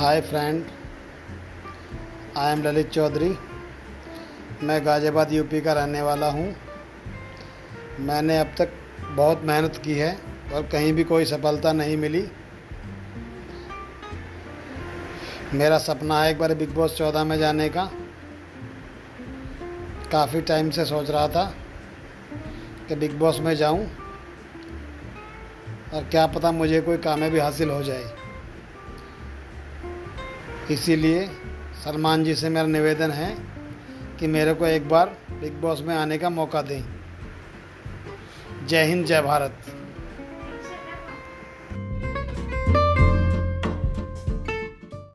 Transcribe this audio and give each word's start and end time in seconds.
Hi 0.00 0.20
friend 0.20 0.64
I 2.38 2.52
am 2.52 2.62
Lalit 2.62 2.90
Chaudhary 2.90 3.28
मैं 4.62 4.78
Ghaziabad 4.86 5.32
UP 5.32 5.60
का 5.60 5.72
रहने 5.72 6.02
वाला 6.02 6.28
हूँ। 6.28 6.44
मैंने 8.00 8.38
अब 8.38 8.54
तक 8.58 8.72
बहुत 9.16 9.42
मेहनत 9.44 9.80
की 9.84 9.94
है 9.94 10.12
और 10.54 10.62
कहीं 10.72 10.92
भी 10.92 11.04
कोई 11.04 11.24
सफलता 11.24 11.72
नहीं 11.72 11.96
मिली। 11.96 12.22
मेरा 15.54 15.78
सपना 15.78 16.22
है 16.22 16.30
एक 16.30 16.38
बार 16.38 16.54
बिग 16.54 16.72
बॉस 16.74 16.96
चौदह 16.98 17.24
में 17.24 17.36
जाने 17.38 17.68
का। 17.68 17.84
काफ़ी 20.12 20.40
टाइम 20.42 20.70
से 20.70 20.84
सोच 20.84 21.10
रहा 21.10 21.26
था 21.28 21.44
कि 22.88 22.94
बिग 22.94 23.18
बॉस 23.18 23.40
में 23.40 23.54
जाऊँ 23.56 23.84
और 25.94 26.08
क्या 26.10 26.26
पता 26.28 26.52
मुझे 26.52 26.80
कोई 26.80 26.96
कामयाबी 27.00 27.38
हासिल 27.38 27.70
हो 27.70 27.82
जाए। 27.82 28.04
इसीलिए 30.70 31.26
सलमान 31.84 32.24
जी 32.24 32.34
से 32.34 32.48
मेरा 32.48 32.66
निवेदन 32.66 33.10
है 33.10 33.36
कि 34.20 34.26
मेरे 34.26 34.54
को 34.54 34.66
एक 34.66 34.88
बार 34.88 35.16
बिग 35.30 35.52
बॉस 35.52 35.80
में 35.80 35.96
आने 35.96 36.18
का 36.18 36.30
मौका 36.30 36.62
दें। 36.62 36.84
जय 38.66 38.84
हिंद, 38.84 39.06
जय 39.06 39.22
भारत। 39.22 39.52